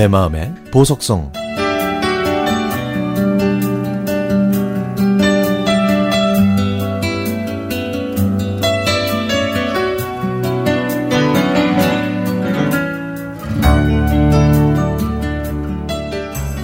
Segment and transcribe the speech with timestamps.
[0.00, 1.30] 내 마음의 보석성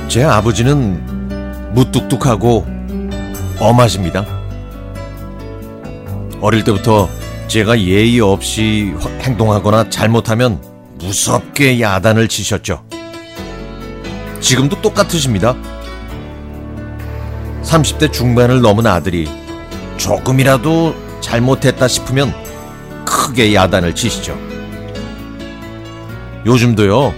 [0.08, 2.66] 제 아버지는 무뚝뚝하고
[3.60, 4.24] 엄하십니다.
[6.40, 7.10] 어릴 때부터
[7.48, 10.58] 제가 예의 없이 행동하거나 잘못하면
[10.98, 12.95] 무섭게 야단을 치셨죠.
[14.46, 15.56] 지금도 똑같으십니다.
[17.64, 19.28] 30대 중반을 넘은 아들이
[19.96, 22.32] 조금이라도 잘못했다 싶으면
[23.04, 24.38] 크게 야단을 치시죠.
[26.46, 27.12] 요즘도요,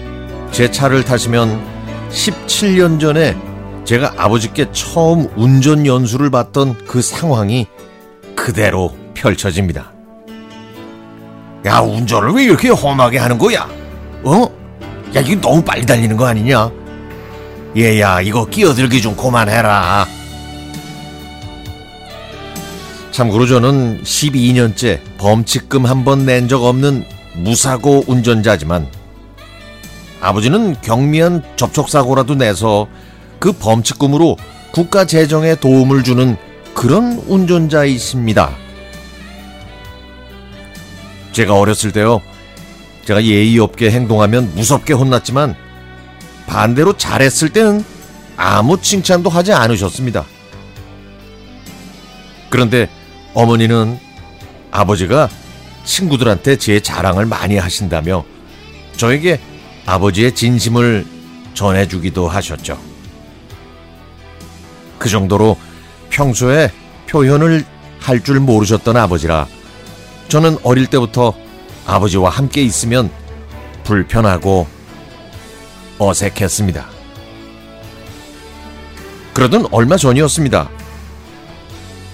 [0.52, 1.62] 제 차를 타시면
[2.08, 3.36] 17년 전에
[3.84, 7.66] 제가 아버지께 처음 운전 연수를 받던 그 상황이
[8.36, 9.92] 그대로 펼쳐집니다.
[11.66, 13.68] 야, 운전을 왜 이렇게 험하게 하는 거야?
[14.24, 14.50] 어?
[15.14, 16.87] 야, 이거 너무 빨리 달리는 거 아니냐?
[17.78, 20.06] 얘야, 이거 끼어들기 좀 그만해라.
[23.12, 27.04] 참고로 저는 12년째 범칙금 한 번 낸 적 없는
[27.36, 28.86] 무사고 운전자지만
[30.20, 32.88] 아버지는 경미한 접촉사고라도 내서
[33.38, 34.36] 그 범칙금으로
[34.72, 36.36] 국가 재정에 도움을 주는
[36.74, 38.50] 그런 운전자이십니다.
[41.32, 42.20] 제가 어렸을 때요,
[43.04, 45.54] 제가 예의 없게 행동하면 무섭게 혼났지만
[46.48, 47.84] 반대로 잘했을 때는
[48.36, 50.24] 아무 칭찬도 하지 않으셨습니다.
[52.50, 52.88] 그런데
[53.34, 53.98] 어머니는
[54.70, 55.28] 아버지가
[55.84, 58.24] 친구들한테 제 자랑을 많이 하신다며
[58.96, 59.40] 저에게
[59.86, 61.06] 아버지의 진심을
[61.54, 62.78] 전해주기도 하셨죠.
[64.98, 65.56] 그 정도로
[66.10, 66.72] 평소에
[67.08, 67.64] 표현을
[68.00, 69.46] 할 줄 모르셨던 아버지라
[70.28, 71.34] 저는 어릴 때부터
[71.86, 73.10] 아버지와 함께 있으면
[73.84, 74.66] 불편하고
[75.98, 76.86] 어색했습니다.
[79.34, 80.68] 그러던 얼마 전이었습니다.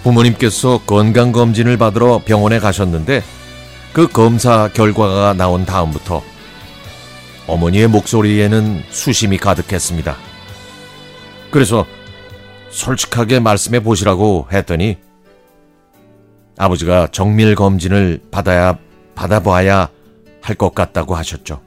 [0.02, 3.22] 부모님께서 건강검진을 받으러 병원에 가셨는데
[3.92, 6.22] 그 검사 결과가 나온 다음부터
[7.46, 10.16] 어머니의 목소리에는 수심이 가득했습니다.
[11.50, 11.86] 그래서
[12.70, 14.98] 솔직하게 말씀해 보시라고 했더니
[16.58, 18.76] 아버지가 정밀 검진을 받아야
[19.14, 19.88] 받아봐야
[20.42, 21.60] 할 것 같다고 하셨죠.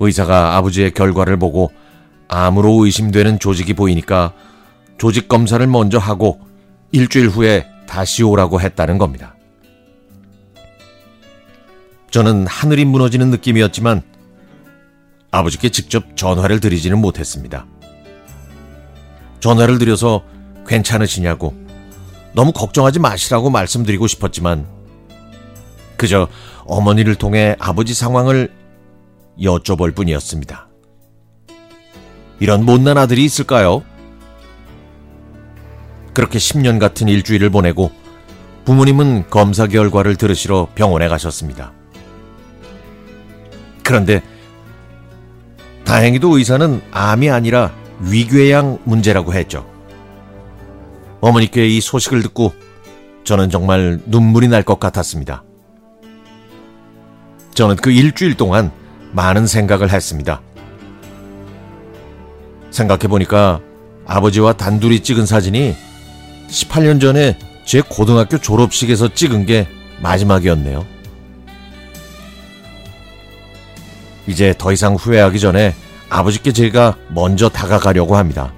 [0.00, 1.70] 의사가 아버지의 결과를 보고
[2.28, 4.32] 암으로 의심되는 조직이 보이니까
[4.98, 6.40] 조직 검사를 먼저 하고
[6.92, 9.34] 일주일 후에 다시 오라고 했다는 겁니다.
[12.10, 14.02] 저는 하늘이 무너지는 느낌이었지만
[15.30, 17.66] 아버지께 직접 전화를 드리지는 못했습니다.
[19.38, 20.22] 전화를 드려서
[20.66, 21.54] 괜찮으시냐고
[22.32, 24.66] 너무 걱정하지 마시라고 말씀드리고 싶었지만
[25.96, 26.28] 그저
[26.64, 28.59] 어머니를 통해 아버지 상황을
[29.38, 30.68] 여쭤볼 뿐이었습니다.
[32.40, 33.82] 이런 못난 아들이 있을까요?
[36.14, 37.90] 그렇게 10년 같은 일주일을 보내고
[38.64, 41.72] 부모님은 검사 결과를 들으시러 병원에 가셨습니다.
[43.84, 44.22] 그런데
[45.84, 49.66] 다행히도 의사는 암이 아니라 위궤양 문제라고 했죠.
[51.20, 52.54] 어머니께 이 소식을 듣고
[53.24, 55.44] 저는 정말 눈물이 날 것 같았습니다.
[57.54, 58.70] 저는 그 일주일 동안
[59.12, 60.40] 많은 생각을 했습니다.
[62.70, 63.60] 생각해보니까
[64.06, 65.76] 아버지와 단둘이 찍은 사진이
[66.48, 69.66] 18년 전에 제 고등학교 졸업식에서 찍은 게
[70.02, 70.84] 마지막이었네요.
[74.26, 75.74] 이제 더 이상 후회하기 전에
[76.08, 78.52] 아버지께 제가 먼저 다가가려고 합니다.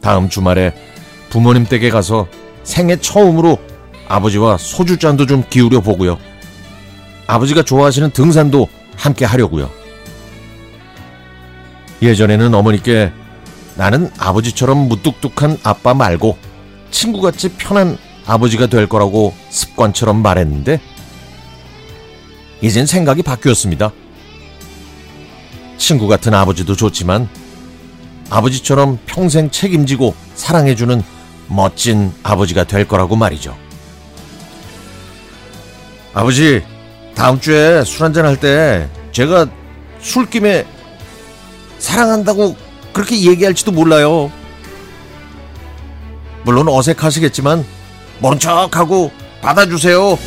[0.00, 0.74] 다음 주말에
[1.30, 2.26] 부모님 댁에 가서
[2.64, 3.58] 생애 처음으로
[4.08, 6.18] 아버지와 소주잔도 좀 기울여 보고요.
[7.26, 8.68] 아버지가 좋아하시는 등산도
[9.02, 9.68] 함께 하려고요.
[12.02, 13.12] 예전에는 어머니께
[13.74, 16.38] 나는 아버지처럼 무뚝뚝한 아빠 말고
[16.92, 20.80] 친구같이 편한 아버지가 될 거라고 습관처럼 말했는데
[22.60, 23.92] 이젠 생각이 바뀌었습니다.
[25.78, 27.28] 친구 같은 아버지도 좋지만
[28.30, 31.02] 아버지처럼 평생 책임지고 사랑해주는
[31.48, 33.56] 멋진 아버지가 될 거라고 말이죠.
[36.14, 36.62] 아버지,
[37.14, 39.46] 다음 주에 술 한잔 할 때 제가
[40.00, 40.66] 술김에
[41.78, 42.56] 사랑한다고
[42.92, 44.30] 그렇게 얘기할지도 몰라요.
[46.44, 47.64] 물론 어색하시겠지만
[48.18, 49.10] 모른 척하고
[49.42, 50.18] 받아주세요.